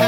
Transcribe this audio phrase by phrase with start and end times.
[0.00, 0.07] Oh,